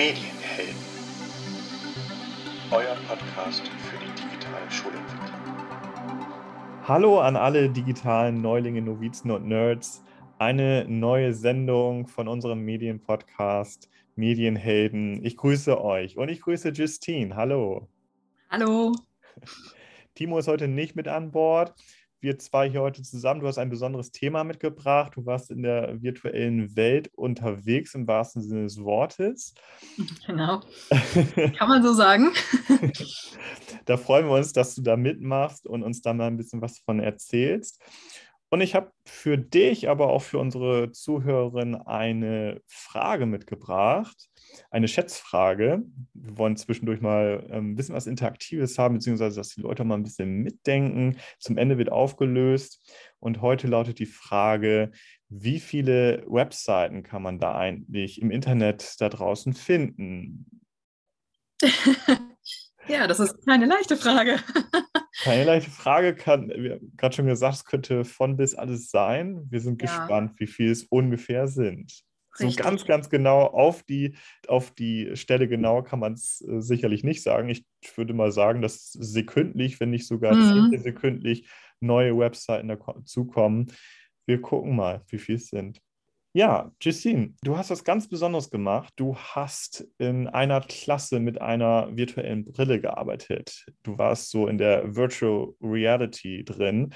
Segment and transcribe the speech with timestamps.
[0.00, 0.76] Medienhelden.
[2.70, 6.88] Euer Podcast für die digitale Schulentwicklung.
[6.88, 10.02] Hallo an alle digitalen Neulinge, Novizen und Nerds.
[10.38, 15.22] Eine neue Sendung von unserem Medienpodcast Medienhelden.
[15.22, 17.36] Ich grüße euch und ich grüße Justine.
[17.36, 17.86] Hallo.
[18.48, 18.94] Hallo.
[20.14, 21.74] Timo ist heute nicht mit an Bord
[22.22, 23.40] wir zwei hier heute zusammen.
[23.40, 25.12] Du hast ein besonderes Thema mitgebracht.
[25.16, 29.54] Du warst in der virtuellen Welt unterwegs im wahrsten Sinne des Wortes.
[30.26, 30.60] Genau.
[31.56, 32.32] Kann man so sagen.
[33.86, 36.78] da freuen wir uns, dass du da mitmachst und uns da mal ein bisschen was
[36.78, 37.80] von erzählst.
[38.50, 44.30] Und ich habe für dich, aber auch für unsere Zuhörerin eine Frage mitgebracht
[44.70, 45.82] eine Schätzfrage.
[46.14, 49.96] Wir wollen zwischendurch mal ähm, ein bisschen was Interaktives haben, beziehungsweise dass die Leute mal
[49.96, 51.16] ein bisschen mitdenken.
[51.38, 52.80] Zum Ende wird aufgelöst.
[53.18, 54.90] Und heute lautet die Frage,
[55.28, 60.46] wie viele Webseiten kann man da eigentlich im Internet da draußen finden?
[62.90, 64.36] ja, das ist keine leichte Frage.
[65.22, 69.46] keine leichte Frage, kann, wie gerade schon gesagt, es könnte von bis alles sein.
[69.48, 69.88] Wir sind ja.
[69.88, 72.04] gespannt, wie viel es ungefähr sind.
[72.38, 72.56] Richtig.
[72.56, 74.16] So ganz, ganz genau auf die,
[74.46, 77.48] auf die Stelle genau kann man es äh, sicherlich nicht sagen.
[77.48, 77.64] Ich
[77.96, 80.78] würde mal sagen, dass sekündlich, wenn nicht sogar mhm.
[80.78, 81.48] sekündlich,
[81.80, 83.72] neue Webseiten dazukommen.
[84.26, 85.80] Wir gucken mal, wie viel es sind.
[86.32, 88.92] Ja, Justine, du hast was ganz Besonderes gemacht.
[88.94, 93.66] Du hast in einer Klasse mit einer virtuellen Brille gearbeitet.
[93.82, 96.94] Du warst so in der Virtual Reality drin.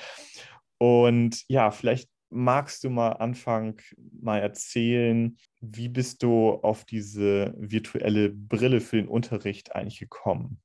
[0.78, 3.76] Und ja, vielleicht magst du mal anfangen,
[4.20, 10.60] mal erzählen, wie bist du auf diese virtuelle Brille für den Unterricht eigentlich gekommen?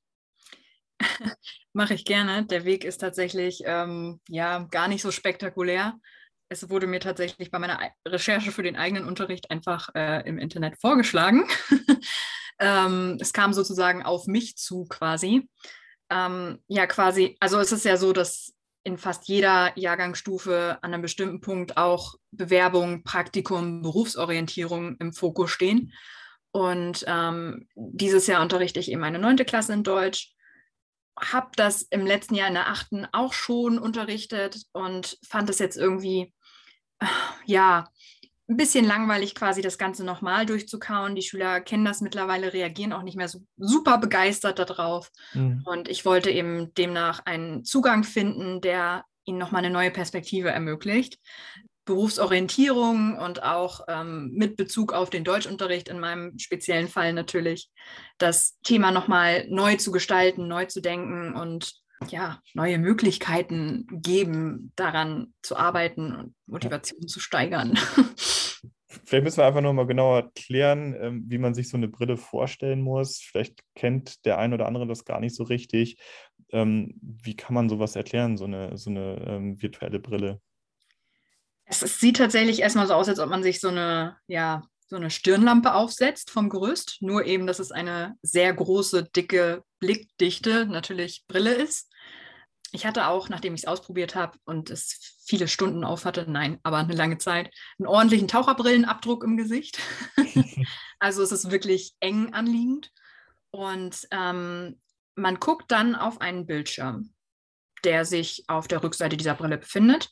[1.73, 2.45] Mache ich gerne.
[2.45, 5.99] Der Weg ist tatsächlich ähm, ja gar nicht so spektakulär.
[6.49, 10.79] Es wurde mir tatsächlich bei meiner Recherche für den eigenen Unterricht einfach äh, im Internet
[10.81, 11.47] vorgeschlagen.
[12.59, 15.47] ähm, es kam sozusagen auf mich zu quasi.
[16.09, 21.03] Ähm, ja, quasi, also es ist ja so, dass in fast jeder Jahrgangsstufe an einem
[21.03, 25.93] bestimmten Punkt auch Bewerbung, Praktikum, Berufsorientierung im Fokus stehen.
[26.51, 30.33] Und ähm, dieses Jahr unterrichte ich eben eine neunte Klasse in Deutsch,
[31.19, 35.77] habe das im letzten Jahr in der achten auch schon unterrichtet und fand es jetzt
[35.77, 36.33] irgendwie,
[37.45, 37.89] ja,
[38.49, 41.15] ein bisschen langweilig, quasi das Ganze nochmal durchzukauen.
[41.15, 45.11] Die Schüler kennen das mittlerweile, reagieren auch nicht mehr so super begeistert darauf.
[45.33, 45.61] Mhm.
[45.65, 51.19] Und ich wollte eben demnach einen Zugang finden, der ihnen nochmal eine neue Perspektive ermöglicht.
[51.85, 57.69] Berufsorientierung und auch ähm, mit Bezug auf den Deutschunterricht in meinem speziellen Fall natürlich,
[58.19, 61.73] das Thema nochmal neu zu gestalten, neu zu denken und
[62.07, 67.07] ja, neue Möglichkeiten geben, daran zu arbeiten und Motivation ja.
[67.07, 67.77] zu steigern.
[69.05, 72.81] Vielleicht müssen wir einfach nochmal genauer erklären, ähm, wie man sich so eine Brille vorstellen
[72.81, 73.19] muss.
[73.19, 75.97] Vielleicht kennt der ein oder andere das gar nicht so richtig.
[76.51, 80.41] Ähm, wie kann man sowas erklären, so eine, so eine ähm, virtuelle Brille?
[81.65, 85.11] Es, sieht tatsächlich erstmal so aus, als ob man sich so eine, ja, so eine
[85.11, 86.97] Stirnlampe aufsetzt vom Gerüst.
[87.01, 91.89] Nur eben, dass es eine sehr große, dicke, blickdichte, natürlich Brille ist.
[92.71, 96.59] Ich hatte auch, nachdem ich es ausprobiert habe und es viele Stunden auf hatte, nein,
[96.63, 99.79] aber eine lange Zeit, einen ordentlichen Taucherbrillenabdruck im Gesicht.
[100.99, 102.91] also es ist wirklich eng anliegend.
[103.51, 104.79] Und ähm,
[105.15, 107.13] man guckt dann auf einen Bildschirm,
[107.83, 110.11] der sich auf der Rückseite dieser Brille befindet.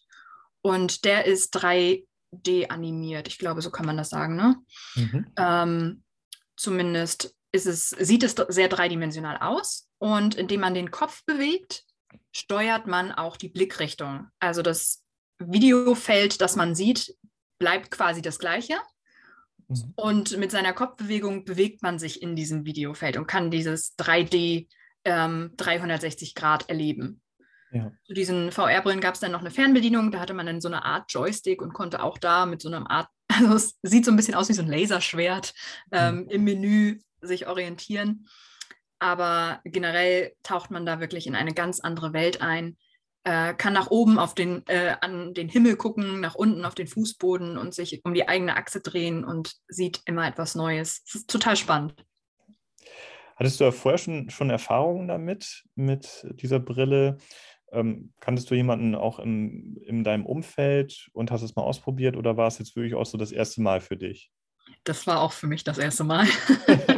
[0.61, 3.27] Und der ist 3D animiert.
[3.27, 4.35] Ich glaube, so kann man das sagen.
[4.35, 4.55] Ne?
[4.95, 5.31] Mhm.
[5.37, 6.03] Ähm,
[6.55, 9.89] zumindest es, sieht es sehr dreidimensional aus.
[9.99, 11.83] Und indem man den Kopf bewegt,
[12.31, 14.27] steuert man auch die Blickrichtung.
[14.39, 15.03] Also das
[15.39, 17.15] Videofeld, das man sieht,
[17.59, 18.75] bleibt quasi das gleiche.
[19.67, 19.93] Mhm.
[19.95, 24.67] Und mit seiner Kopfbewegung bewegt man sich in diesem Videofeld und kann dieses 3D
[25.03, 27.21] ähm, 360 Grad erleben.
[27.71, 27.91] Ja.
[28.05, 30.85] Zu diesen VR-Brillen gab es dann noch eine Fernbedienung, da hatte man dann so eine
[30.85, 34.17] Art Joystick und konnte auch da mit so einer Art, also es sieht so ein
[34.17, 35.53] bisschen aus wie so ein Laserschwert
[35.91, 36.29] ähm, mhm.
[36.29, 38.27] im Menü sich orientieren.
[38.99, 42.77] Aber generell taucht man da wirklich in eine ganz andere Welt ein,
[43.23, 46.87] äh, kann nach oben auf den, äh, an den Himmel gucken, nach unten auf den
[46.87, 51.03] Fußboden und sich um die eigene Achse drehen und sieht immer etwas Neues.
[51.03, 51.93] Das ist total spannend.
[53.35, 57.17] Hattest du ja vorher schon, schon Erfahrungen damit, mit dieser Brille?
[57.71, 62.37] Ähm, kanntest du jemanden auch in, in deinem Umfeld und hast es mal ausprobiert oder
[62.37, 64.31] war es jetzt wirklich auch so das erste Mal für dich?
[64.85, 66.25] Das war auch für mich das erste Mal.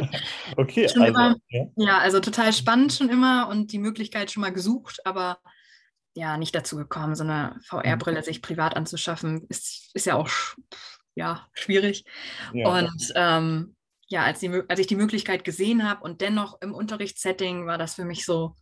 [0.56, 1.66] okay, also, immer, ja.
[1.76, 5.38] ja, also total spannend schon immer und die Möglichkeit schon mal gesucht, aber
[6.14, 8.24] ja, nicht dazu gekommen, so eine VR-Brille mhm.
[8.24, 10.28] sich privat anzuschaffen, ist, ist ja auch
[11.14, 12.04] ja, schwierig.
[12.52, 12.68] Ja.
[12.68, 13.76] Und ähm,
[14.08, 17.94] ja, als, die, als ich die Möglichkeit gesehen habe und dennoch im Unterrichtssetting war das
[17.94, 18.56] für mich so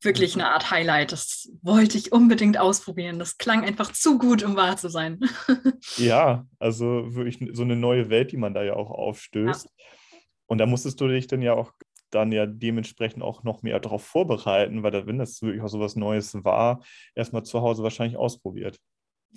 [0.00, 1.12] wirklich eine Art Highlight.
[1.12, 3.18] Das wollte ich unbedingt ausprobieren.
[3.18, 5.20] Das klang einfach zu gut, um wahr zu sein.
[5.96, 9.64] ja, also wirklich so eine neue Welt, die man da ja auch aufstößt.
[9.64, 9.70] Ja.
[10.46, 11.72] Und da musstest du dich dann ja auch
[12.10, 15.96] dann ja dementsprechend auch noch mehr darauf vorbereiten, weil wenn das wirklich auch so was
[15.96, 16.84] Neues war,
[17.14, 18.78] erstmal zu Hause wahrscheinlich ausprobiert.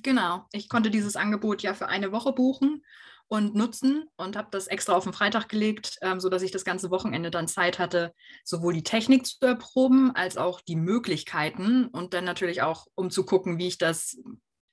[0.04, 2.84] Genau, ich konnte dieses Angebot ja für eine Woche buchen
[3.28, 6.90] und nutzen und habe das extra auf den Freitag gelegt, ähm, sodass ich das ganze
[6.90, 8.14] Wochenende dann Zeit hatte,
[8.44, 13.26] sowohl die Technik zu erproben als auch die Möglichkeiten und dann natürlich auch, um zu
[13.26, 14.18] gucken, wie ich das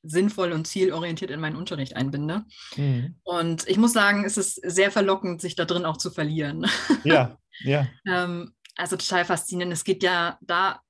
[0.08, 2.44] sinnvoll und zielorientiert in meinen Unterricht einbinde.
[2.76, 3.17] Mhm.
[3.23, 6.67] Und ich muss sagen, es ist sehr verlockend, sich da drin auch zu verlieren.
[7.05, 7.87] Ja, ja.
[8.06, 9.73] ähm, also total faszinierend.
[9.73, 10.81] Es geht ja da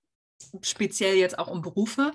[0.62, 2.12] speziell jetzt auch um Berufe.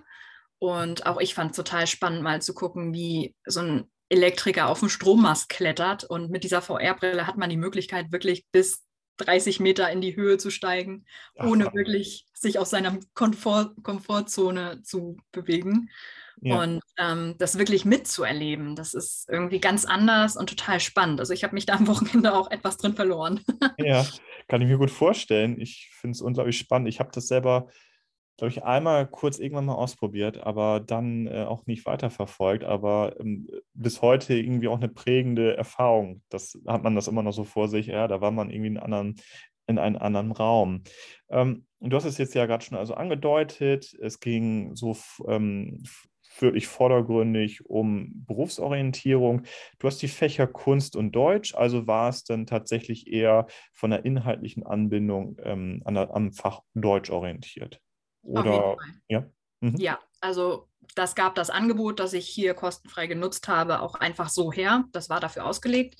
[0.59, 4.79] Und auch ich fand es total spannend, mal zu gucken, wie so ein Elektriker auf
[4.79, 6.03] dem Strommast klettert.
[6.03, 8.83] Und mit dieser VR-Brille hat man die Möglichkeit, wirklich bis
[9.21, 14.81] 30 Meter in die Höhe zu steigen, ohne Ach, wirklich sich aus seiner Komfort Komfortzone
[14.83, 15.89] zu bewegen.
[16.43, 16.61] Ja.
[16.61, 21.19] Und ähm, das wirklich mitzuerleben, das ist irgendwie ganz anders und total spannend.
[21.19, 23.41] Also ich habe mich da am Wochenende auch etwas drin verloren.
[23.77, 24.05] ja,
[24.47, 25.61] kann ich mir gut vorstellen.
[25.61, 26.89] Ich finde es unglaublich spannend.
[26.89, 27.67] Ich habe das selber,
[28.41, 32.63] glaube ich, einmal kurz irgendwann mal ausprobiert, aber dann äh, auch nicht weiterverfolgt.
[32.63, 36.23] Aber ähm, bis heute irgendwie auch eine prägende Erfahrung.
[36.29, 37.85] Das hat man das immer noch so vor sich.
[37.85, 39.17] Ja, da war man irgendwie in, anderen,
[39.67, 40.81] in einem anderen Raum.
[41.29, 43.95] Ähm, du hast es jetzt ja gerade schon also angedeutet.
[44.01, 44.97] Es ging so
[45.27, 45.83] ähm,
[46.39, 49.43] wirklich vordergründig um Berufsorientierung.
[49.77, 54.03] Du hast die Fächer Kunst und Deutsch, also war es dann tatsächlich eher von der
[54.03, 57.79] inhaltlichen Anbindung ähm, an der, am Fach Deutsch orientiert.
[58.23, 58.77] Oder
[59.07, 59.25] ja.
[59.61, 59.75] Mhm.
[59.77, 64.51] Ja, also das gab das Angebot, das ich hier kostenfrei genutzt habe, auch einfach so
[64.51, 64.85] her.
[64.91, 65.99] Das war dafür ausgelegt.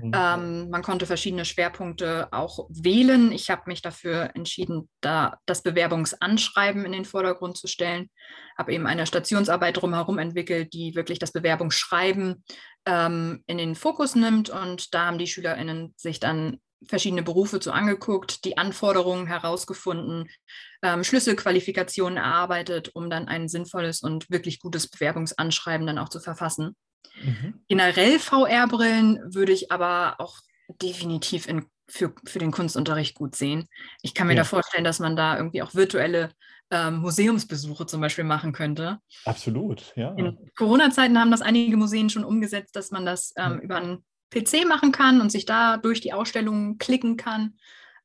[0.00, 0.12] Mhm.
[0.14, 3.32] Ähm, man konnte verschiedene Schwerpunkte auch wählen.
[3.32, 8.08] Ich habe mich dafür entschieden, da das Bewerbungsanschreiben in den Vordergrund zu stellen.
[8.56, 12.42] Habe eben eine Stationsarbeit drumherum entwickelt, die wirklich das Bewerbungsschreiben
[12.86, 14.48] ähm, in den Fokus nimmt.
[14.48, 20.28] Und da haben die SchülerInnen sich dann verschiedene Berufe zu angeguckt, die Anforderungen herausgefunden,
[20.82, 26.74] ähm, Schlüsselqualifikationen erarbeitet, um dann ein sinnvolles und wirklich gutes Bewerbungsanschreiben dann auch zu verfassen.
[27.22, 27.62] Mhm.
[27.68, 30.38] Generell VR-Brillen würde ich aber auch
[30.80, 33.68] definitiv in, für, für den Kunstunterricht gut sehen.
[34.02, 34.40] Ich kann mir ja.
[34.40, 36.30] da vorstellen, dass man da irgendwie auch virtuelle
[36.70, 38.98] ähm, Museumsbesuche zum Beispiel machen könnte.
[39.24, 40.14] Absolut, ja.
[40.14, 44.66] In Corona-Zeiten haben das einige Museen schon umgesetzt, dass man das ähm, über ein PC
[44.66, 47.56] machen kann und sich da durch die Ausstellungen klicken kann.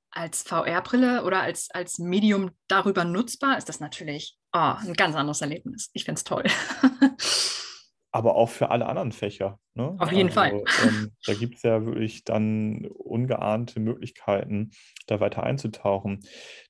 [0.09, 5.41] Als VR-Brille oder als, als Medium darüber nutzbar ist das natürlich oh, ein ganz anderes
[5.41, 5.89] Erlebnis.
[5.93, 6.43] Ich finde es toll.
[8.11, 9.59] Aber auch für alle anderen Fächer.
[9.73, 9.93] Ne?
[9.99, 10.63] Auf jeden also, Fall.
[10.85, 14.71] Ähm, da gibt es ja wirklich dann ungeahnte Möglichkeiten,
[15.07, 16.25] da weiter einzutauchen.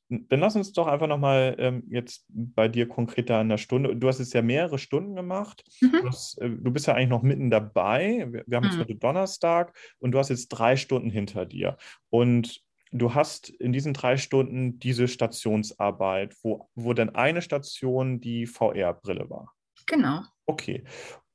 [0.09, 3.95] Dann lass uns doch einfach nochmal ähm, jetzt bei dir konkreter in der Stunde.
[3.95, 5.63] Du hast jetzt ja mehrere Stunden gemacht.
[5.81, 5.91] Mhm.
[5.91, 8.27] Du, hast, äh, du, bist ja eigentlich noch mitten dabei.
[8.29, 8.81] Wir, wir haben jetzt mhm.
[8.81, 11.77] heute Donnerstag und du hast jetzt drei Stunden hinter dir.
[12.09, 18.45] Und du hast in diesen drei Stunden diese Stationsarbeit, wo, wo dann eine Station die
[18.45, 19.55] VR-Brille war.
[19.87, 20.21] Genau.
[20.45, 20.83] Okay.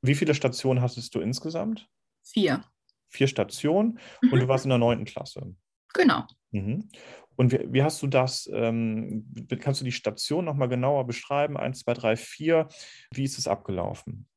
[0.01, 1.89] Wie viele Stationen hattest du insgesamt?
[2.23, 2.65] Vier.
[3.09, 4.33] Vier Stationen mhm.
[4.33, 5.55] und du warst in der neunten Klasse.
[5.93, 6.25] Genau.
[6.51, 6.89] Mhm.
[7.37, 9.25] Und wie, wie, hast du das, ähm,
[9.61, 11.57] kannst du die Station nochmal genauer beschreiben?
[11.57, 12.69] Eins, zwei, drei, vier.
[13.13, 14.29] Wie ist es abgelaufen?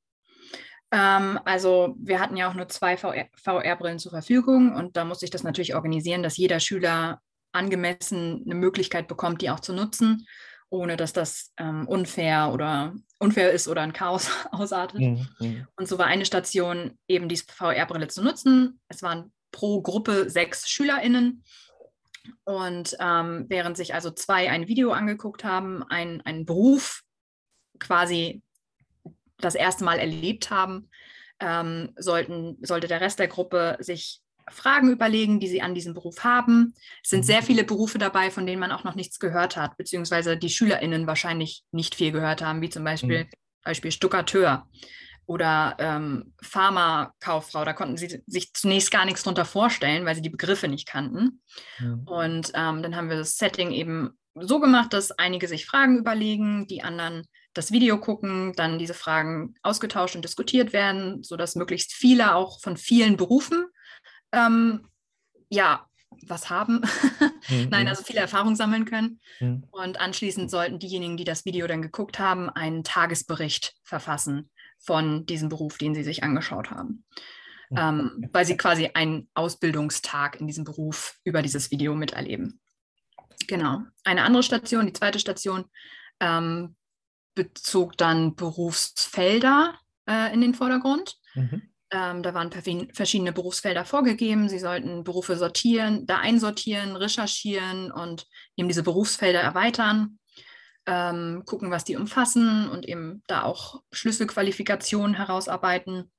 [0.91, 5.32] Ähm, also wir hatten ja auch nur zwei VR-Brillen zur Verfügung und da musste ich
[5.32, 7.20] das natürlich organisieren, dass jeder Schüler
[7.51, 10.27] angemessen eine Möglichkeit bekommt, die auch zu nutzen,
[10.70, 15.01] ohne dass das ähm, unfair oder unfair ist oder ein Chaos ausartet.
[15.01, 15.67] Mhm, mhm.
[15.75, 18.79] Und so war eine Station eben diese VR-Brille zu nutzen.
[18.88, 21.43] Es waren pro Gruppe sechs SchülerInnen
[22.46, 27.03] und ähm, während sich also zwei ein Video angeguckt haben, einen, einen Beruf
[27.80, 28.42] quasi
[29.38, 30.89] das erste Mal erlebt haben,
[31.39, 36.24] ähm, sollten, sollte der Rest der Gruppe sich Fragen überlegen, die sie an diesem Beruf
[36.24, 36.74] haben.
[37.03, 37.46] Es sind sehr mhm.
[37.46, 41.63] viele Berufe dabei, von denen man auch noch nichts gehört hat, beziehungsweise die SchülerInnen wahrscheinlich
[41.72, 43.30] nicht viel gehört haben, wie zum Beispiel, mhm.
[43.63, 44.68] Beispiel Stuckateur
[45.25, 47.65] oder ähm, Pharmakauffrau.
[47.65, 51.42] Da konnten sie sich zunächst gar nichts drunter vorstellen, weil sie die Begriffe nicht kannten.
[51.80, 51.98] Ja.
[52.06, 56.68] Und ähm, dann haben wir das Setting eben so gemacht, dass einige sich Fragen überlegen,
[56.68, 62.34] die anderen das Video gucken, dann diese Fragen ausgetauscht und diskutiert werden, sodass möglichst viele
[62.34, 63.68] auch von vielen Berufen
[64.32, 64.88] ähm,
[65.50, 65.86] ja,
[66.27, 66.82] was haben.
[67.48, 67.68] Mhm.
[67.70, 69.20] Nein, also viele Erfahrungen sammeln können.
[69.39, 69.63] Mhm.
[69.72, 74.50] Und anschließend sollten diejenigen, die das Video dann geguckt haben, einen Tagesbericht verfassen
[74.85, 77.05] von diesem Beruf, den sie sich angeschaut haben.
[77.75, 82.59] ähm, weil sie quasi einen Ausbildungstag in diesem Beruf über dieses Video miterleben.
[83.47, 83.81] Genau.
[84.03, 85.65] Eine andere Station, die zweite Station,
[86.19, 86.75] ähm,
[87.35, 91.17] bezog dann Berufsfelder äh, in den Vordergrund.
[91.33, 91.63] Mhm.
[91.91, 92.51] Ähm, da waren
[92.93, 94.49] verschiedene Berufsfelder vorgegeben.
[94.49, 98.25] Sie sollten Berufe sortieren, da einsortieren, recherchieren und
[98.55, 100.19] eben diese Berufsfelder erweitern,
[100.85, 106.11] ähm, gucken, was die umfassen und eben da auch Schlüsselqualifikationen herausarbeiten.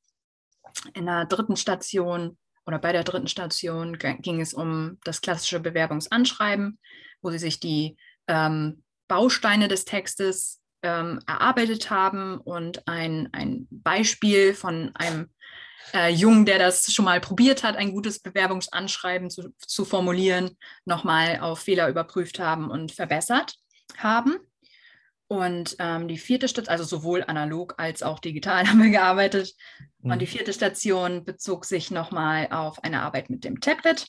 [0.94, 6.78] In der dritten Station oder bei der dritten Station ging es um das klassische Bewerbungsanschreiben,
[7.21, 14.54] wo sie sich die ähm, Bausteine des Textes ähm, erarbeitet haben und ein, ein Beispiel
[14.54, 15.30] von einem
[15.92, 21.40] äh, Jungen, der das schon mal probiert hat, ein gutes Bewerbungsanschreiben zu, zu formulieren, nochmal
[21.40, 23.56] auf Fehler überprüft haben und verbessert
[23.99, 24.38] haben.
[25.26, 29.54] Und ähm, die vierte Station, also sowohl analog als auch digital haben wir gearbeitet.
[30.00, 30.12] Mhm.
[30.12, 34.07] Und die vierte Station bezog sich nochmal auf eine Arbeit mit dem Tablet.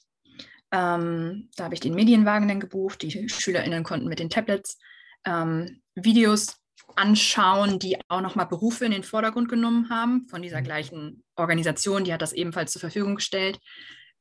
[0.71, 3.01] Ähm, da habe ich den Medienwagen dann gebucht.
[3.01, 4.77] Die SchülerInnen konnten mit den Tablets
[5.25, 6.57] ähm, Videos
[6.95, 10.65] anschauen, die auch nochmal Berufe in den Vordergrund genommen haben von dieser mhm.
[10.65, 13.59] gleichen Organisation, die hat das ebenfalls zur Verfügung gestellt.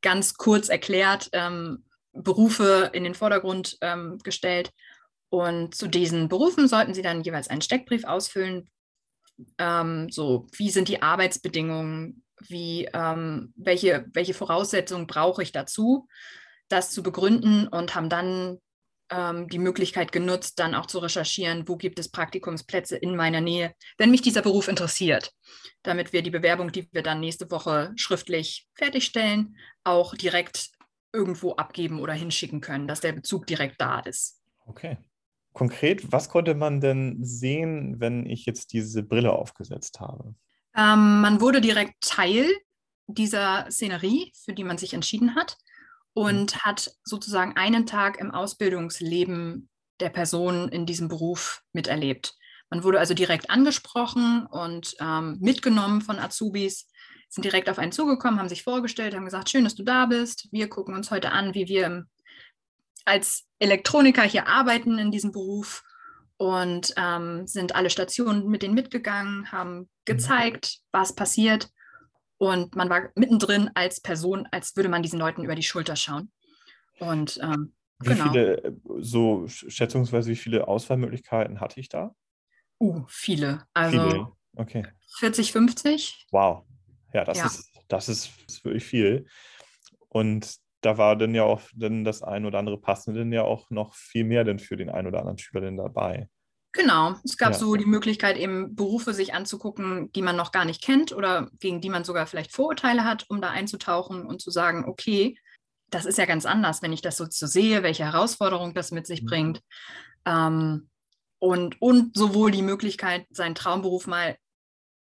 [0.01, 4.71] Ganz kurz erklärt, ähm, Berufe in den Vordergrund ähm, gestellt.
[5.35, 8.71] Und zu diesen Berufen sollten Sie dann jeweils einen Steckbrief ausfüllen.
[9.59, 12.23] Ähm, so, wie sind die Arbeitsbedingungen?
[12.47, 16.07] Wie, ähm, welche, welche Voraussetzungen brauche ich dazu,
[16.69, 18.59] das zu begründen und haben dann
[19.11, 23.75] ähm, die Möglichkeit genutzt, dann auch zu recherchieren, wo gibt es Praktikumsplätze in meiner Nähe,
[23.99, 25.33] wenn mich dieser Beruf interessiert,
[25.83, 30.71] damit wir die Bewerbung, die wir dann nächste Woche schriftlich fertigstellen, auch direkt
[31.13, 34.41] irgendwo abgeben oder hinschicken können, dass der Bezug direkt da ist.
[34.65, 34.97] Okay.
[35.55, 40.35] Konkret, was konnte man denn sehen, wenn ich jetzt diese Brille aufgesetzt habe?
[40.77, 42.47] Ähm, man wurde direkt Teil
[43.07, 45.57] dieser Szenerie, für die man sich entschieden hat
[46.13, 46.59] und mhm.
[46.59, 49.69] hat sozusagen einen Tag im Ausbildungsleben
[50.01, 52.35] der Person in diesem Beruf miterlebt.
[52.69, 56.89] Man wurde also direkt angesprochen und ähm, mitgenommen von Azubis,
[57.29, 60.49] sind direkt auf einen zugekommen, haben sich vorgestellt, haben gesagt, schön, dass du da bist.
[60.53, 62.07] Wir gucken uns heute an, wie wir
[63.05, 65.83] als Elektroniker hier arbeiten in diesem Beruf
[66.37, 69.89] und ähm, sind alle Stationen mit denen mitgegangen, haben mhm.
[70.05, 71.71] gezeigt, was passiert
[72.39, 76.31] und man war mittendrin als Person, als würde man diesen Leuten über die Schulter schauen.
[76.99, 78.25] Und ähm, wie genau.
[78.25, 82.15] viele, so schätzungsweise, wie viele Auswahlmöglichkeiten hatte ich da?
[82.81, 83.65] Uh, viele.
[83.73, 84.33] Also viele.
[84.57, 84.87] Okay.
[85.19, 86.27] 40, 50.
[86.33, 86.65] Wow.
[87.13, 87.47] Ja, das, ja.
[87.47, 89.27] Ist, das ist wirklich viel.
[90.09, 93.71] Und da war dann ja auch dann das ein oder andere Passende dann ja auch
[93.71, 96.29] noch viel mehr denn für den einen oder anderen Schüler denn dabei.
[96.73, 97.59] Genau, es gab ja.
[97.59, 101.81] so die Möglichkeit, eben Berufe sich anzugucken, die man noch gar nicht kennt oder gegen
[101.81, 105.39] die man sogar vielleicht Vorurteile hat, um da einzutauchen und zu sagen, okay,
[105.91, 109.07] das ist ja ganz anders, wenn ich das so, so sehe, welche Herausforderung das mit
[109.07, 109.27] sich mhm.
[109.27, 109.61] bringt.
[110.27, 110.91] Ähm,
[111.39, 114.37] und, und sowohl die Möglichkeit, seinen Traumberuf mal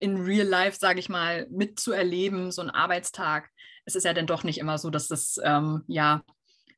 [0.01, 3.51] in real life, sage ich mal, mitzuerleben, so einen Arbeitstag.
[3.91, 6.23] Es ist ja dann doch nicht immer so, dass das ähm, ja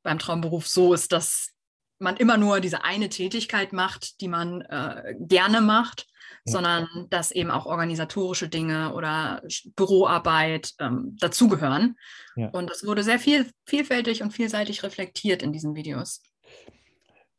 [0.03, 1.51] beim Traumberuf so ist, dass
[1.99, 6.07] man immer nur diese eine Tätigkeit macht, die man äh, gerne macht,
[6.47, 6.53] ja.
[6.53, 9.43] sondern dass eben auch organisatorische Dinge oder
[9.77, 11.97] Büroarbeit ähm, dazugehören.
[12.35, 12.49] Ja.
[12.49, 16.23] Und das wurde sehr viel, vielfältig und vielseitig reflektiert in diesen Videos.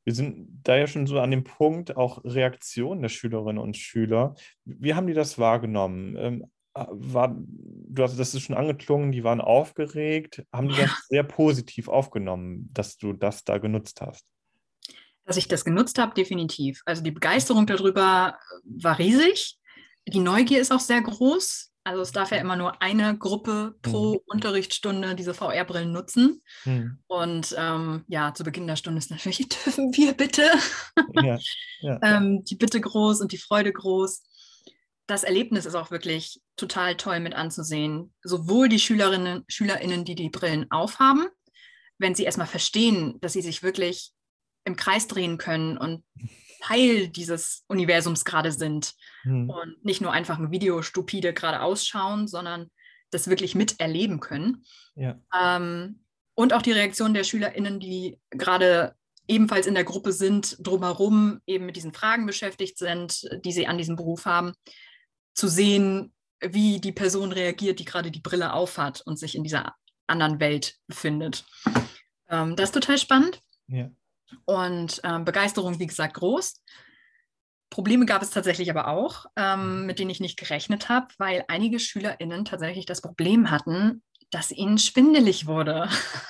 [0.06, 4.36] Wir sind da ja schon so an dem Punkt, auch Reaktionen der Schülerinnen und Schüler.
[4.66, 6.16] Wie haben die das wahrgenommen?
[6.18, 10.44] Ähm, war, du hast das ist schon angeklungen, die waren aufgeregt.
[10.52, 14.26] Haben die das sehr positiv aufgenommen, dass du das da genutzt hast?
[15.26, 16.82] Dass ich das genutzt habe, definitiv.
[16.86, 19.58] Also die Begeisterung darüber war riesig.
[20.08, 21.74] Die Neugier ist auch sehr groß.
[21.86, 24.20] Also es darf ja immer nur eine Gruppe pro mhm.
[24.28, 26.42] Unterrichtsstunde diese VR-Brillen nutzen.
[26.64, 27.00] Mhm.
[27.08, 30.44] Und ähm, ja, zu Beginn der Stunde ist natürlich, dürfen wir bitte?
[31.22, 31.38] Ja,
[31.82, 32.00] ja.
[32.04, 34.24] ähm, die Bitte groß und die Freude groß.
[35.08, 38.14] Das Erlebnis ist auch wirklich total toll mit anzusehen.
[38.24, 41.28] Sowohl die Schülerinnen, SchülerInnen, die die Brillen aufhaben,
[41.98, 44.12] wenn sie erstmal verstehen, dass sie sich wirklich
[44.66, 46.04] im Kreis drehen können und
[46.62, 48.94] Teil dieses Universums gerade sind
[49.26, 49.50] mhm.
[49.50, 52.72] und nicht nur einfach ein Video stupide gerade ausschauen, sondern
[53.12, 54.64] das wirklich miterleben können.
[54.96, 55.20] Ja.
[55.38, 56.04] Ähm,
[56.36, 58.96] und auch die Reaktion der SchülerInnen, die gerade
[59.28, 63.78] ebenfalls in der Gruppe sind, drumherum eben mit diesen Fragen beschäftigt sind, die sie an
[63.78, 64.54] diesem Beruf haben,
[65.34, 69.76] zu sehen, wie die Person reagiert, die gerade die Brille aufhat und sich in dieser
[70.08, 71.46] anderen Welt befindet.
[72.30, 73.42] Ähm, das ist total spannend.
[73.68, 73.90] Ja
[74.46, 76.62] und äh, Begeisterung, wie gesagt, groß.
[77.70, 81.80] Probleme gab es tatsächlich aber auch, ähm, mit denen ich nicht gerechnet habe, weil einige
[81.80, 85.88] SchülerInnen tatsächlich das Problem hatten, dass ihnen schwindelig wurde.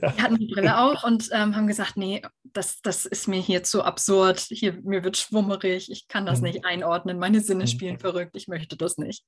[0.00, 0.12] ja.
[0.12, 3.64] Die hatten die Brille auch und ähm, haben gesagt, nee, das, das ist mir hier
[3.64, 6.48] zu absurd, hier, mir wird schwummerig, ich kann das mhm.
[6.48, 7.68] nicht einordnen, meine Sinne mhm.
[7.68, 9.24] spielen verrückt, ich möchte das nicht.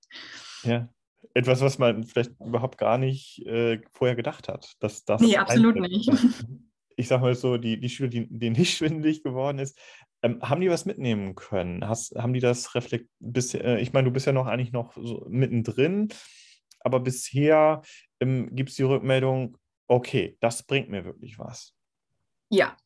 [0.62, 0.88] Ja,
[1.34, 4.74] etwas, was man vielleicht überhaupt gar nicht äh, vorher gedacht hat.
[4.80, 6.10] Dass das nee, absolut nicht.
[6.96, 9.78] Ich sage mal so, die, die Schüler, die, denen nicht schwindelig geworden ist,
[10.22, 11.88] ähm, haben die was mitnehmen können?
[11.88, 13.54] Hast, haben die das reflektiert?
[13.54, 16.08] Äh, ich meine, du bist ja noch eigentlich noch so mittendrin,
[16.80, 17.82] aber bisher
[18.20, 19.56] ähm, gibt es die Rückmeldung,
[19.88, 21.74] okay, das bringt mir wirklich was.
[22.52, 22.76] Ja,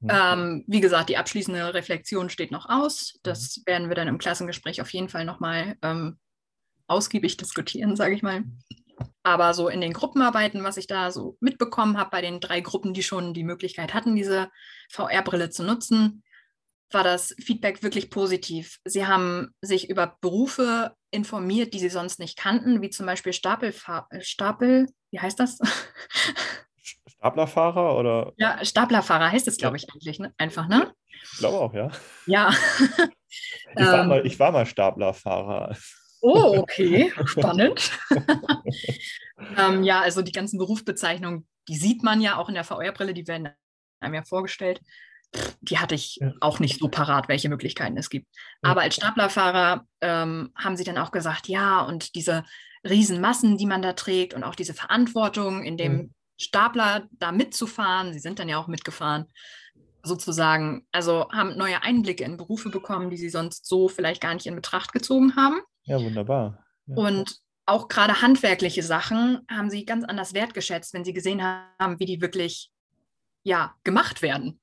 [0.00, 0.10] mhm.
[0.10, 3.18] ähm, wie gesagt, die abschließende Reflexion steht noch aus.
[3.22, 3.62] Das mhm.
[3.66, 6.18] werden wir dann im Klassengespräch auf jeden Fall nochmal ähm,
[6.86, 8.44] ausgiebig diskutieren, sage ich mal.
[9.22, 12.92] Aber so in den Gruppenarbeiten, was ich da so mitbekommen habe, bei den drei Gruppen,
[12.92, 14.50] die schon die Möglichkeit hatten, diese
[14.90, 16.22] VR-Brille zu nutzen,
[16.94, 18.78] war das Feedback wirklich positiv.
[18.84, 24.08] Sie haben sich über Berufe informiert, die sie sonst nicht kannten, wie zum Beispiel Stapelfahr
[24.20, 25.58] Stapel, wie heißt das?
[27.06, 28.32] Staplerfahrer oder?
[28.36, 30.34] Ja, Staplerfahrer heißt es, glaube ich, eigentlich, ne?
[30.36, 30.92] einfach, ne?
[31.32, 31.90] Ich glaube auch, ja.
[32.26, 32.50] Ja.
[33.76, 34.08] ich, war ähm.
[34.08, 35.76] mal, ich war mal Staplerfahrer.
[36.20, 37.92] Oh, okay, spannend.
[39.58, 43.26] ähm, ja, also die ganzen Berufsbezeichnungen, die sieht man ja auch in der VR-Brille, die
[43.26, 43.50] werden
[44.00, 44.80] einem ja vorgestellt.
[45.60, 46.32] Die hatte ich ja.
[46.40, 48.26] auch nicht so parat, welche Möglichkeiten es gibt.
[48.62, 48.70] Ja.
[48.70, 52.44] Aber als Staplerfahrer ähm, haben sie dann auch gesagt, ja, und diese
[52.88, 56.14] Riesenmassen, die man da trägt und auch diese Verantwortung, in dem mhm.
[56.38, 59.26] Stapler da mitzufahren, sie sind dann ja auch mitgefahren,
[60.02, 64.46] sozusagen, also haben neue Einblicke in Berufe bekommen, die sie sonst so vielleicht gar nicht
[64.46, 65.60] in Betracht gezogen haben.
[65.84, 66.64] Ja, wunderbar.
[66.86, 66.96] Ja.
[66.96, 72.04] Und auch gerade handwerkliche Sachen haben sie ganz anders wertgeschätzt, wenn sie gesehen haben, wie
[72.04, 72.70] die wirklich
[73.42, 74.60] ja, gemacht werden.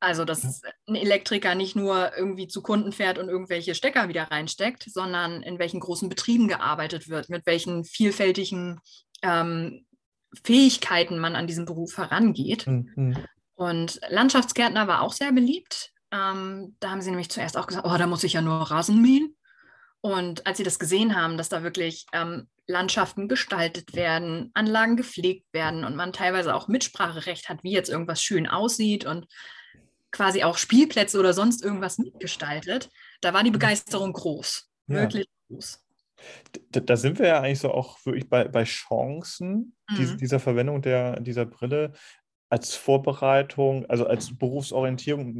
[0.00, 4.84] Also, dass ein Elektriker nicht nur irgendwie zu Kunden fährt und irgendwelche Stecker wieder reinsteckt,
[4.90, 8.80] sondern in welchen großen Betrieben gearbeitet wird, mit welchen vielfältigen
[9.22, 9.84] ähm,
[10.42, 12.66] Fähigkeiten man an diesen Beruf herangeht.
[12.66, 13.18] Mhm.
[13.54, 15.92] Und Landschaftsgärtner war auch sehr beliebt.
[16.10, 19.02] Ähm, da haben sie nämlich zuerst auch gesagt, oh, da muss ich ja nur Rasen
[19.02, 19.36] mähen.
[20.00, 25.52] Und als sie das gesehen haben, dass da wirklich ähm, Landschaften gestaltet werden, Anlagen gepflegt
[25.52, 29.26] werden und man teilweise auch Mitspracherecht hat, wie jetzt irgendwas schön aussieht und
[30.12, 34.96] quasi auch Spielplätze oder sonst irgendwas mitgestaltet, da war die Begeisterung groß, ja.
[34.96, 35.82] wirklich groß.
[36.72, 39.96] Da, da, sind wir ja eigentlich so auch wirklich bei, bei Chancen mhm.
[39.96, 41.92] die, dieser Verwendung der, dieser Brille
[42.50, 45.32] als Vorbereitung, also als Berufsorientierung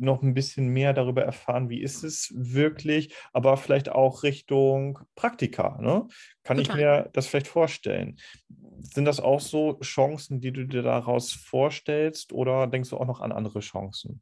[0.00, 5.78] noch ein bisschen mehr darüber erfahren, wie ist es wirklich, aber vielleicht auch Richtung Praktika.
[5.80, 6.08] Ne?
[6.44, 6.62] Kann Total.
[6.62, 8.18] ich mir das vielleicht vorstellen?
[8.80, 13.20] Sind das auch so Chancen, die du dir daraus vorstellst oder denkst du auch noch
[13.20, 14.20] an andere Chancen?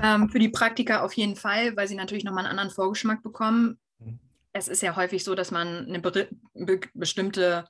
[0.00, 3.80] Ähm, für die Praktika auf jeden Fall, weil sie natürlich nochmal einen anderen Vorgeschmack bekommen.
[3.98, 4.20] Mhm.
[4.52, 7.64] Es ist ja häufig so, dass man eine be be bestimmte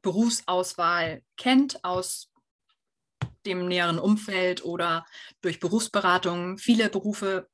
[0.00, 2.30] Berufsauswahl kennt aus
[3.46, 5.04] dem näheren Umfeld oder
[5.40, 6.58] durch Berufsberatung.
[6.58, 7.48] Viele Berufe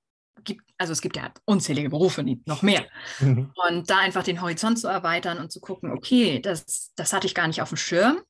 [0.44, 2.86] gibt, also es gibt ja unzählige Berufe, noch mehr.
[3.20, 3.52] Mhm.
[3.68, 7.34] Und da einfach den Horizont zu erweitern und zu gucken, okay, das, das hatte ich
[7.34, 8.20] gar nicht auf dem Schirm,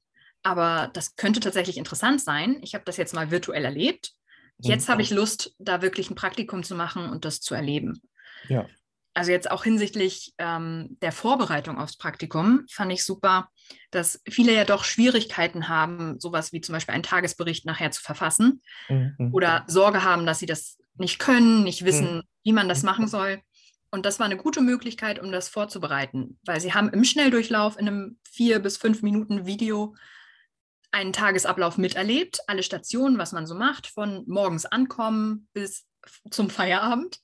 [0.43, 2.59] aber das könnte tatsächlich interessant sein.
[2.63, 4.13] Ich habe das jetzt mal virtuell erlebt.
[4.59, 4.93] Jetzt mhm.
[4.93, 8.03] habe ich Lust, da wirklich ein Praktikum zu machen und das zu erleben.
[8.49, 8.67] Ja
[9.15, 13.49] also jetzt auch hinsichtlich ähm, der Vorbereitung aufs Praktikum, fand ich super,
[13.91, 18.63] dass viele ja doch Schwierigkeiten haben, sowas wie zum Beispiel einen Tagesbericht nachher zu verfassen
[18.89, 19.31] mhm.
[19.33, 22.23] oder Sorge haben, dass sie das nicht können, nicht wissen, mhm.
[22.45, 23.41] wie man das machen soll.
[23.91, 27.87] Und das war eine gute Möglichkeit, um das vorzubereiten, weil sie haben im Schnelldurchlauf in
[27.87, 29.95] einem vier bis fünf Minuten Video
[30.91, 35.87] einen Tagesablauf miterlebt, alle Stationen, was man so macht, von morgens ankommen bis
[36.31, 37.19] zum Feierabend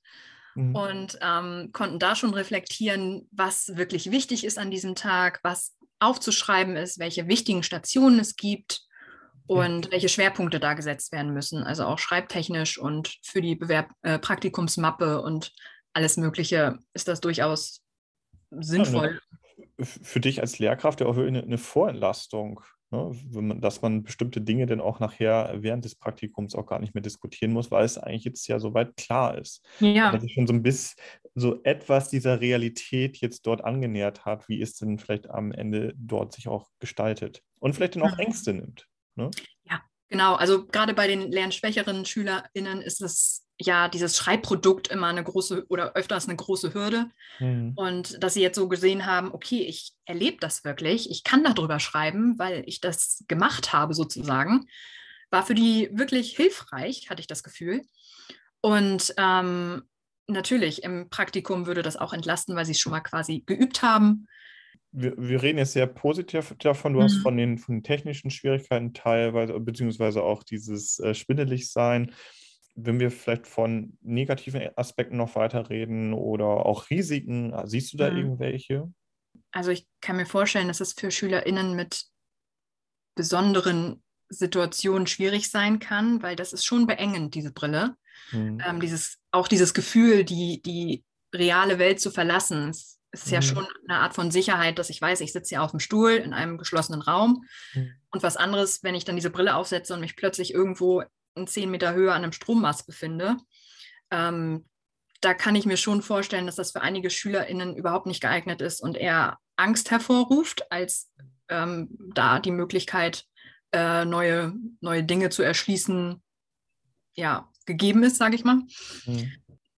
[0.55, 0.75] mhm.
[0.75, 6.77] und ähm, konnten da schon reflektieren, was wirklich wichtig ist an diesem Tag, was aufzuschreiben
[6.77, 8.83] ist, welche wichtigen Stationen es gibt
[9.47, 9.93] und ja.
[9.93, 11.65] welche Schwerpunkte da gesetzt werden müssen.
[11.65, 15.53] Also auch schreibtechnisch und für die Bewerb äh, Praktikumsmappe und
[15.93, 17.83] alles Mögliche ist das durchaus
[18.51, 19.21] sinnvoll.
[19.57, 22.63] Ja, ne, für dich als Lehrkraft ja auch eine, eine Vorentlastung.
[22.91, 26.95] Ne, man, dass man bestimmte Dinge dann auch nachher während des Praktikums auch gar nicht
[26.95, 29.63] mehr diskutieren muss, weil es eigentlich jetzt ja soweit klar ist.
[29.81, 30.11] Ja.
[30.11, 30.99] Dass sich schon so ein bisschen
[31.35, 36.33] so etwas dieser Realität jetzt dort angenähert hat, wie es denn vielleicht am Ende dort
[36.33, 38.21] sich auch gestaltet und vielleicht dann auch mhm.
[38.21, 38.87] Ängste nimmt.
[39.17, 39.31] Ne?
[39.65, 40.37] Ja, genau.
[40.37, 45.95] Also gerade bei den lernschwächeren SchülerInnen ist es ja dieses Schreibprodukt immer eine große oder
[45.95, 47.07] öfters eine große Hürde.
[47.41, 47.73] Mhm.
[47.77, 51.81] Und dass sie jetzt so gesehen haben, okay, ich erlebe das wirklich, ich kann darüber
[51.81, 54.67] schreiben, weil ich das gemacht habe sozusagen,
[55.31, 57.83] war für die wirklich hilfreich, hatte ich das Gefühl.
[58.61, 59.83] Und ähm,
[60.27, 64.27] natürlich, im Praktikum würde das auch entlasten, weil sie es schon mal quasi geübt haben.
[64.91, 66.95] Wir, wir reden jetzt sehr positiv davon.
[66.95, 67.05] Du mhm.
[67.05, 72.13] hast von den, von den technischen Schwierigkeiten teilweise, beziehungsweise auch dieses äh, Schwindelig-Sein.
[72.81, 78.11] Wenn wir vielleicht von negativen Aspekten noch weiter reden oder auch Risiken, siehst du da
[78.11, 78.19] mhm.
[78.19, 78.93] irgendwelche?
[79.51, 82.05] Also ich kann mir vorstellen, dass es für SchülerInnen mit
[83.15, 87.97] besonderen Situationen schwierig sein kann, weil das ist schon beengend, diese Brille.
[88.31, 88.63] Mhm.
[88.65, 92.71] Ähm, dieses, auch dieses Gefühl, die, die reale Welt zu verlassen.
[92.71, 93.33] Es ist mhm.
[93.33, 96.13] ja schon eine Art von Sicherheit, dass ich weiß, ich sitze hier auf dem Stuhl
[96.13, 97.45] in einem geschlossenen Raum.
[97.75, 97.93] Mhm.
[98.11, 101.03] Und was anderes, wenn ich dann diese Brille aufsetze und mich plötzlich irgendwo
[101.39, 103.37] in zehn Meter Höhe an einem Strommast befinde.
[104.11, 104.67] Ähm,
[105.21, 108.81] da kann ich mir schon vorstellen, dass das für einige SchülerInnen überhaupt nicht geeignet ist
[108.81, 111.11] und eher Angst hervorruft, als
[111.49, 113.25] ähm, da die Möglichkeit,
[113.73, 116.23] äh, neue, neue Dinge zu erschließen,
[117.15, 118.63] ja, gegeben ist, sage ich mal.
[119.05, 119.33] Mhm.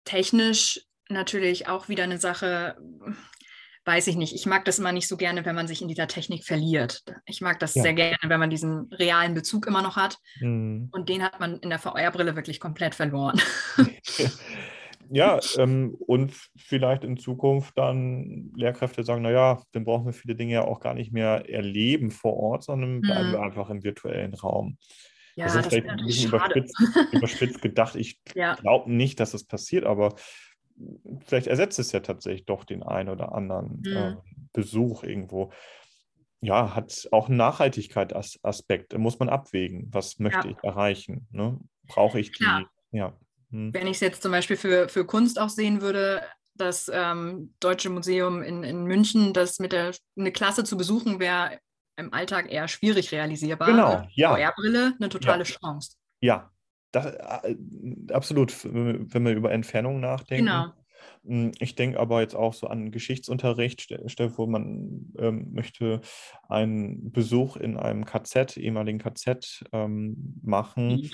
[0.05, 2.77] Technisch natürlich auch wieder eine Sache,
[3.89, 4.35] weiß ich nicht.
[4.35, 7.03] Ich mag das immer nicht so gerne, wenn man sich in dieser Technik verliert.
[7.25, 7.83] Ich mag das ja.
[7.83, 10.19] sehr gerne, wenn man diesen realen Bezug immer noch hat.
[10.41, 10.91] Mhm.
[10.93, 13.41] Und den hat man in der VR-Brille wirklich komplett verloren.
[15.11, 20.53] ja, ähm, und vielleicht in Zukunft dann Lehrkräfte sagen, naja, dann brauchen wir viele Dinge
[20.53, 23.33] ja auch gar nicht mehr erleben vor Ort, sondern bleiben mhm.
[23.33, 24.77] wir einfach im virtuellen Raum.
[25.35, 26.77] Ja, das ist das vielleicht ein bisschen überspitzt,
[27.13, 27.97] überspitzt, gedacht.
[27.97, 28.55] Ich ja.
[28.57, 30.15] glaube nicht, dass es das passiert, aber
[31.25, 33.97] vielleicht ersetzt es ja tatsächlich doch den einen oder anderen mhm.
[33.97, 34.17] äh,
[34.53, 35.53] Besuch irgendwo.
[36.41, 38.97] Ja, hat auch einen Nachhaltigkeitsaspekt.
[38.97, 39.89] Muss man abwägen.
[39.91, 40.55] Was möchte ja.
[40.55, 41.27] ich erreichen?
[41.31, 41.59] Ne?
[41.87, 42.69] Brauche ich Klar.
[42.93, 42.99] die?
[42.99, 43.13] Ja.
[43.51, 43.75] Hm.
[43.75, 46.23] Wenn ich es jetzt zum Beispiel für, für Kunst auch sehen würde,
[46.55, 51.59] das ähm, Deutsche Museum in, in München, das mit der eine Klasse zu besuchen, wäre
[51.97, 53.69] im Alltag eher schwierig realisierbar.
[53.69, 54.37] Genau, ja.
[54.37, 55.45] VR-Brille eine totale ja.
[55.45, 55.97] Chance.
[56.21, 56.51] Ja,
[57.01, 57.57] das, äh,
[58.13, 60.47] absolut, wenn wir über Entfernung nachdenken.
[60.47, 60.73] Genau.
[61.25, 66.01] Hm, ich denke aber jetzt auch so an Geschichtsunterricht, stell vor, man ähm, möchte
[66.49, 71.11] einen Besuch in einem KZ, ehemaligen KZ ähm, machen.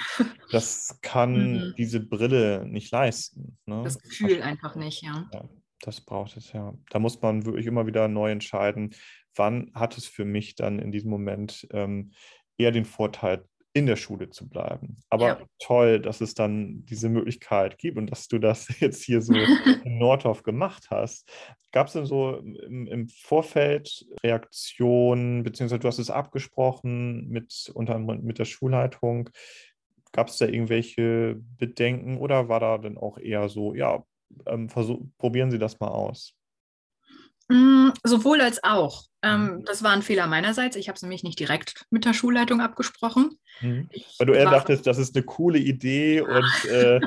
[0.50, 1.74] Das kann mhm.
[1.76, 3.58] diese Brille nicht leisten.
[3.66, 3.82] Ne?
[3.84, 5.28] Das Gefühl einfach nicht, ja.
[5.32, 5.48] ja.
[5.80, 6.72] Das braucht es ja.
[6.90, 8.94] Da muss man wirklich immer wieder neu entscheiden,
[9.34, 12.12] wann hat es für mich dann in diesem Moment ähm,
[12.56, 13.44] eher den Vorteil,
[13.74, 14.96] in der Schule zu bleiben.
[15.10, 15.38] Aber ja.
[15.58, 19.34] toll, dass es dann diese Möglichkeit gibt und dass du das jetzt hier so
[19.84, 21.28] in Nordhof gemacht hast.
[21.72, 27.98] Gab es denn so im, im, Vorfeld Reaktionen, beziehungsweise du hast es abgesprochen mit, unter
[27.98, 29.30] mit der Schulleitung?
[30.12, 34.04] Gab es da irgendwelche Bedenken oder war da dann auch eher so, ja,
[34.46, 36.36] ähm, versuch, probieren Sie das mal aus?
[37.48, 39.04] Mm, sowohl als auch.
[39.22, 39.64] Ähm, mhm.
[39.64, 40.76] das war ein Fehler meinerseits.
[40.76, 43.38] Ich habe es nämlich nicht direkt mit der Schulleitung abgesprochen.
[43.60, 43.88] Mhm.
[44.18, 47.00] Weil du eher dachtest, das ist eine coole Idee und äh,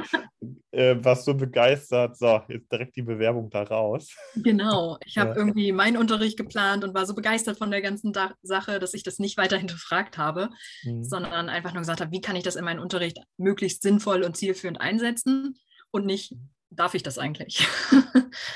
[0.72, 2.18] äh, warst so begeistert.
[2.18, 4.16] So, jetzt direkt die Bewerbung da raus.
[4.36, 4.98] Genau.
[5.06, 5.36] Ich habe ja.
[5.36, 9.04] irgendwie meinen Unterricht geplant und war so begeistert von der ganzen da Sache, dass ich
[9.04, 10.50] das nicht weiter hinterfragt habe,
[10.84, 11.04] mhm.
[11.04, 14.36] sondern einfach nur gesagt habe, wie kann ich das in meinen Unterricht möglichst sinnvoll und
[14.36, 15.60] zielführend einsetzen
[15.92, 16.34] und nicht,
[16.72, 17.68] darf ich das eigentlich?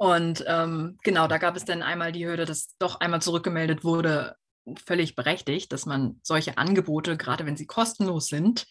[0.00, 4.34] Und ähm, genau, da gab es dann einmal die Hürde, dass doch einmal zurückgemeldet wurde,
[4.86, 8.66] völlig berechtigt, dass man solche Angebote, gerade wenn sie kostenlos sind,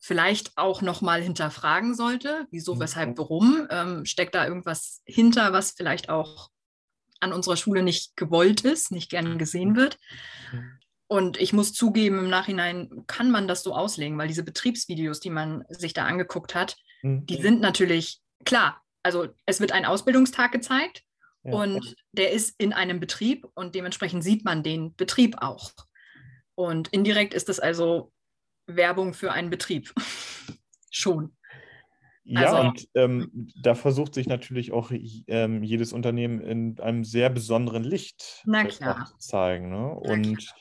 [0.00, 2.48] vielleicht auch nochmal hinterfragen sollte.
[2.50, 2.80] Wieso, mhm.
[2.80, 3.68] weshalb, warum?
[3.70, 6.50] Ähm, steckt da irgendwas hinter, was vielleicht auch
[7.20, 9.76] an unserer Schule nicht gewollt ist, nicht gern gesehen mhm.
[9.76, 9.98] wird?
[10.52, 10.72] Mhm.
[11.06, 15.30] Und ich muss zugeben, im Nachhinein kann man das so auslegen, weil diese Betriebsvideos, die
[15.30, 21.04] man sich da angeguckt hat, die sind natürlich, klar, also es wird ein Ausbildungstag gezeigt
[21.44, 21.52] ja.
[21.52, 25.72] und der ist in einem Betrieb und dementsprechend sieht man den Betrieb auch.
[26.56, 28.12] Und indirekt ist es also
[28.66, 29.92] Werbung für einen Betrieb.
[30.90, 31.36] Schon.
[32.26, 34.90] Ja, also, und ähm, da versucht sich natürlich auch
[35.26, 39.68] ähm, jedes Unternehmen in einem sehr besonderen Licht zu zeigen.
[39.68, 39.90] Ne?
[39.90, 40.54] Und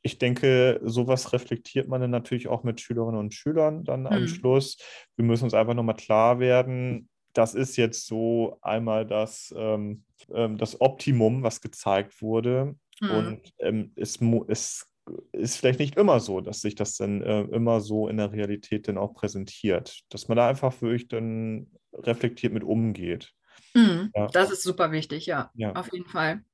[0.00, 4.28] ich denke, sowas reflektiert man dann natürlich auch mit Schülerinnen und Schülern dann am hm.
[4.28, 4.78] Schluss.
[5.16, 10.56] Wir müssen uns einfach nochmal klar werden, das ist jetzt so einmal das, ähm, ähm,
[10.56, 12.76] das Optimum, was gezeigt wurde.
[13.00, 13.10] Mhm.
[13.10, 14.88] Und ähm, es, es
[15.32, 18.88] ist vielleicht nicht immer so, dass sich das dann äh, immer so in der Realität
[18.88, 20.00] dann auch präsentiert.
[20.08, 23.32] Dass man da einfach wirklich dann reflektiert mit umgeht.
[23.74, 24.10] Mhm.
[24.14, 24.28] Ja.
[24.28, 25.72] Das ist super wichtig, ja, ja.
[25.72, 26.44] auf jeden Fall.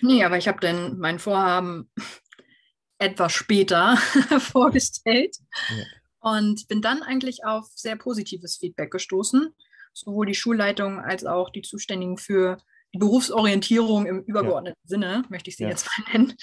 [0.00, 1.90] Nee, aber ich habe dann mein Vorhaben
[2.98, 3.96] etwas später
[4.38, 5.36] vorgestellt.
[5.70, 5.84] Ja
[6.24, 9.54] und bin dann eigentlich auf sehr positives Feedback gestoßen.
[9.94, 12.58] Sowohl die Schulleitung als auch die Zuständigen für
[12.92, 14.88] die Berufsorientierung im übergeordneten ja.
[14.88, 15.70] Sinne, möchte ich sie ja.
[15.70, 16.34] jetzt mal nennen,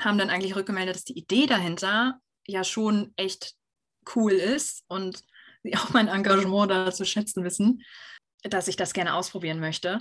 [0.00, 3.54] haben dann eigentlich rückgemeldet, dass die Idee dahinter ja schon echt
[4.14, 5.22] cool ist und
[5.62, 7.82] sie auch mein Engagement da zu schätzen wissen,
[8.42, 10.00] dass ich das gerne ausprobieren möchte.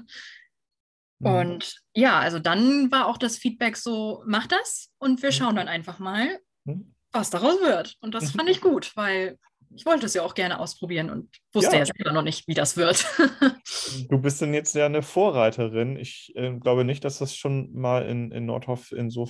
[1.19, 1.27] Mhm.
[1.27, 5.69] Und ja, also dann war auch das Feedback so, mach das und wir schauen dann
[5.69, 6.93] einfach mal, mhm.
[7.11, 7.95] was daraus wird.
[8.01, 9.39] Und das fand ich gut, weil
[9.75, 12.53] ich wollte es ja auch gerne ausprobieren und wusste ja, ja selber noch nicht, wie
[12.53, 13.05] das wird.
[14.09, 15.97] du bist denn jetzt ja eine Vorreiterin.
[15.97, 19.27] Ich äh, glaube nicht, dass das schon mal in, in Nordhof in, so,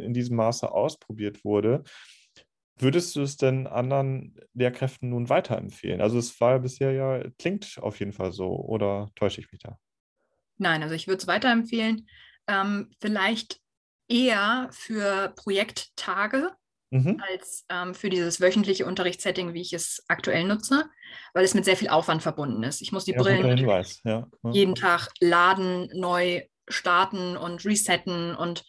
[0.00, 1.82] in diesem Maße ausprobiert wurde.
[2.78, 6.00] Würdest du es denn anderen Lehrkräften nun weiterempfehlen?
[6.00, 9.78] Also es war bisher ja, klingt auf jeden Fall so, oder täusche ich mich da?
[10.58, 12.08] Nein, also ich würde es weiterempfehlen.
[12.48, 13.60] Ähm, vielleicht
[14.08, 16.50] eher für Projekttage
[16.92, 17.22] mhm.
[17.30, 20.84] als ähm, für dieses wöchentliche Unterrichtssetting, wie ich es aktuell nutze,
[21.34, 22.82] weil es mit sehr viel Aufwand verbunden ist.
[22.82, 23.44] Ich muss die ja, Brillen
[24.04, 24.28] ja.
[24.52, 28.64] Jeden Tag laden, neu starten und resetten und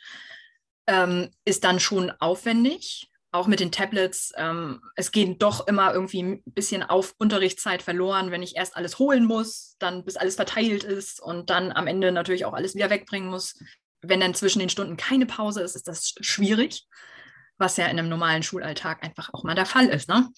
[0.87, 6.21] ähm, ist dann schon aufwendig auch mit den Tablets, ähm, es geht doch immer irgendwie
[6.21, 10.83] ein bisschen auf Unterrichtszeit verloren, wenn ich erst alles holen muss, dann bis alles verteilt
[10.83, 13.55] ist und dann am Ende natürlich auch alles wieder wegbringen muss.
[14.01, 16.85] Wenn dann zwischen den Stunden keine Pause ist, ist das schwierig,
[17.57, 20.09] was ja in einem normalen Schulalltag einfach auch mal der Fall ist.
[20.09, 20.29] Ne?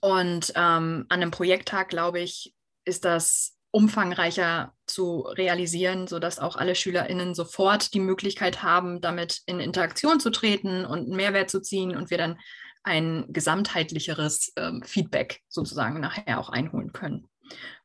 [0.00, 6.74] Und ähm, an einem Projekttag, glaube ich, ist das umfangreicher zu realisieren, sodass auch alle
[6.74, 11.96] SchülerInnen sofort die Möglichkeit haben, damit in Interaktion zu treten und einen Mehrwert zu ziehen
[11.96, 12.38] und wir dann
[12.84, 17.28] ein gesamtheitlicheres ähm, Feedback sozusagen nachher auch einholen können.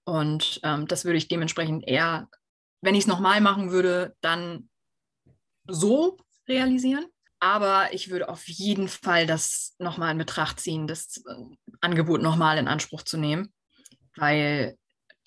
[0.03, 2.27] Und ähm, das würde ich dementsprechend eher,
[2.82, 4.69] wenn ich es nochmal machen würde, dann
[5.67, 7.06] so realisieren.
[7.39, 11.34] Aber ich würde auf jeden Fall das nochmal in Betracht ziehen, das äh,
[11.82, 13.54] Angebot nochmal in Anspruch zu nehmen,
[14.15, 14.78] weil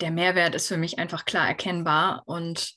[0.01, 2.23] der Mehrwert ist für mich einfach klar erkennbar.
[2.25, 2.73] Und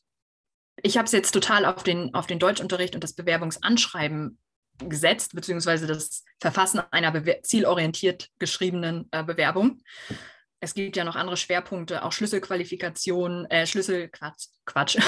[0.82, 4.38] ich habe es jetzt total auf den, auf den Deutschunterricht und das Bewerbungsanschreiben
[4.78, 9.82] gesetzt, beziehungsweise das Verfassen einer bewer zielorientiert geschriebenen äh, Bewerbung.
[10.60, 14.98] Es gibt ja noch andere Schwerpunkte, auch Schlüsselqualifikation, äh, Schlüssel, Quatsch, Quatsch.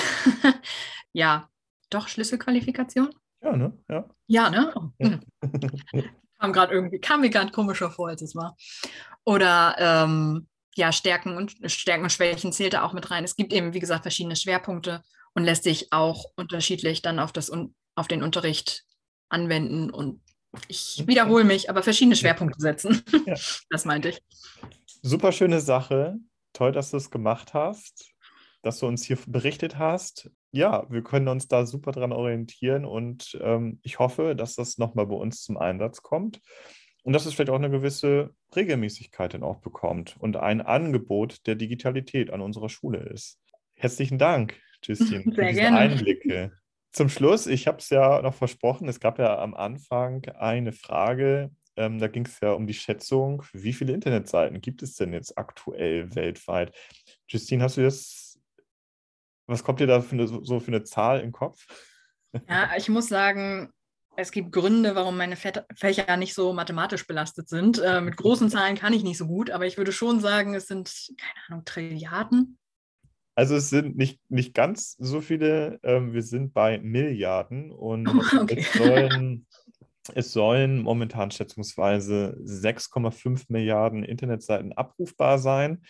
[1.13, 1.49] ja,
[1.91, 3.11] doch, Schlüsselqualifikation?
[3.43, 3.73] Ja, ne?
[3.89, 4.73] Ja, ja ne?
[4.75, 4.91] Oh.
[5.93, 6.03] Ja.
[6.39, 8.57] kam gerade irgendwie, kam mir gerade komischer vor, als es war.
[9.25, 13.25] Oder ähm, ja, Stärken und Stärken und Schwächen zählt da auch mit rein.
[13.25, 15.03] Es gibt eben, wie gesagt, verschiedene Schwerpunkte
[15.35, 17.51] und lässt sich auch unterschiedlich dann auf, das,
[17.95, 18.85] auf den Unterricht
[19.29, 20.21] anwenden und
[20.69, 23.03] ich wiederhole mich, aber verschiedene Schwerpunkte setzen.
[23.27, 23.35] Ja.
[23.71, 24.23] Das meinte ich.
[25.03, 26.17] Super schöne Sache.
[26.53, 28.13] Toll, dass du es gemacht hast,
[28.63, 30.31] dass du uns hier berichtet hast.
[30.53, 35.07] Ja, wir können uns da super dran orientieren und ähm, ich hoffe, dass das nochmal
[35.07, 36.41] bei uns zum Einsatz kommt.
[37.03, 41.55] Und dass es vielleicht auch eine gewisse Regelmäßigkeit dann auch bekommt und ein Angebot der
[41.55, 43.39] Digitalität an unserer Schule ist.
[43.75, 45.79] Herzlichen Dank, Justine, für diese gerne.
[45.79, 46.53] Einblicke.
[46.91, 51.53] Zum Schluss, ich habe es ja noch versprochen, es gab ja am Anfang eine Frage,
[51.77, 55.37] ähm, da ging es ja um die Schätzung, wie viele Internetseiten gibt es denn jetzt
[55.39, 56.75] aktuell weltweit?
[57.29, 58.26] Justine, hast du das,
[59.47, 61.67] was kommt dir da für eine, so für eine Zahl im Kopf?
[62.49, 63.71] Ja, ich muss sagen,
[64.17, 67.79] es gibt Gründe, warum meine Fächer nicht so mathematisch belastet sind.
[67.79, 70.67] Äh, mit großen Zahlen kann ich nicht so gut, aber ich würde schon sagen, es
[70.67, 72.59] sind, keine Ahnung, Trilliarden.
[73.35, 78.09] Also es sind nicht, nicht ganz so viele, ähm, wir sind bei Milliarden und
[78.41, 78.61] okay.
[78.61, 79.47] es, sollen,
[80.15, 85.83] es sollen momentan schätzungsweise 6,5 Milliarden Internetseiten abrufbar sein.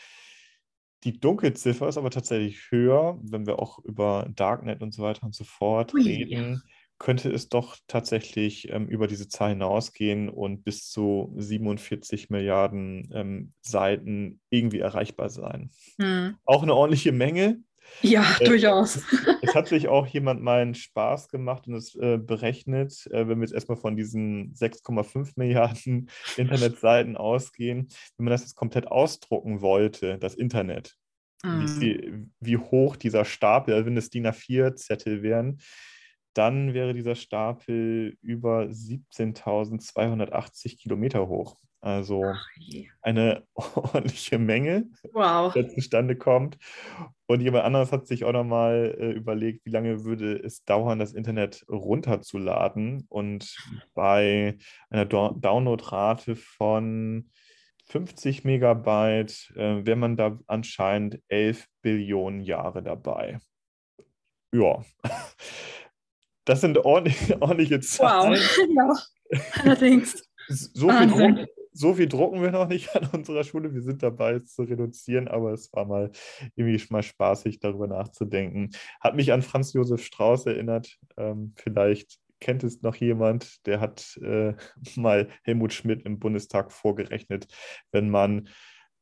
[1.06, 5.36] Die Dunkelziffer ist aber tatsächlich höher, wenn wir auch über Darknet und so weiter und
[5.36, 6.02] so fort Ui.
[6.02, 6.60] reden
[6.98, 13.52] könnte es doch tatsächlich ähm, über diese Zahl hinausgehen und bis zu 47 Milliarden ähm,
[13.60, 15.70] Seiten irgendwie erreichbar sein.
[16.00, 16.36] Hm.
[16.44, 17.60] Auch eine ordentliche Menge.
[18.02, 19.00] Ja, äh, durchaus.
[19.42, 23.38] Es hat sich auch jemand mal einen Spaß gemacht und es äh, berechnet, äh, wenn
[23.38, 29.60] wir jetzt erstmal von diesen 6,5 Milliarden Internetseiten ausgehen, wenn man das jetzt komplett ausdrucken
[29.60, 30.96] wollte, das Internet,
[31.42, 31.80] hm.
[31.80, 35.60] wie, wie, hoch dieser Stapel, also wenn es DIN A4-Zettel wären,
[36.34, 41.56] dann wäre dieser Stapel über 17.280 Kilometer hoch.
[41.86, 42.34] Also
[43.00, 45.52] eine ordentliche Menge, wow.
[45.52, 46.58] die zustande kommt.
[47.26, 51.12] Und jemand anderes hat sich auch nochmal äh, überlegt, wie lange würde es dauern, das
[51.12, 53.06] Internet runterzuladen.
[53.08, 53.56] Und
[53.94, 54.58] bei
[54.90, 57.30] einer Do Downloadrate von
[57.84, 63.38] 50 Megabyte äh, wäre man da anscheinend 11 Billionen Jahre dabei.
[64.52, 64.84] Ja.
[66.46, 68.40] Das sind ordentlich, ordentliche Zahlen.
[68.40, 70.28] Wow, ja, allerdings.
[70.48, 73.74] So viel, Druck, so viel, drucken wir noch nicht an unserer Schule.
[73.74, 76.10] Wir sind dabei, es zu reduzieren, aber es war mal
[76.54, 78.70] irgendwie mal spaßig, darüber nachzudenken.
[79.00, 80.98] Hat mich an Franz Josef Strauß erinnert.
[81.16, 84.54] Ähm, vielleicht kennt es noch jemand, der hat äh,
[84.96, 87.46] mal Helmut Schmidt im Bundestag vorgerechnet,
[87.92, 88.48] wenn man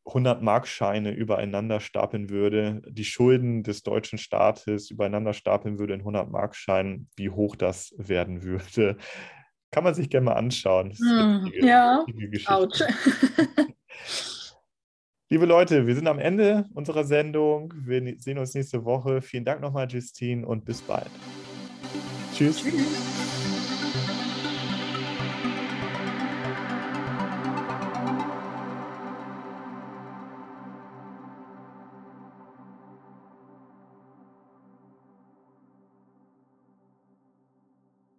[0.07, 6.31] 100 Markscheine übereinander stapeln würde, die Schulden des deutschen Staates übereinander stapeln würde in 100
[6.31, 8.99] Markscheinen, wie hoch das werden würde.
[9.75, 10.93] Kann man sich gerne mal anschauen.
[10.93, 12.87] Hm, ja, Geschichte.
[15.29, 17.75] Liebe Leute, wir sind am Ende unserer Sendung.
[17.85, 19.21] Wir sehen uns nächste Woche.
[19.21, 21.11] Vielen Dank nochmal, Justine, und bis bald.
[22.33, 22.63] Tschüss.
[22.63, 23.44] Tschüss.